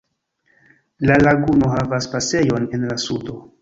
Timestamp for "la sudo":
2.93-3.43